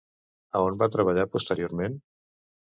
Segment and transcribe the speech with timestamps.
[0.59, 2.01] A on va treballar posteriorment?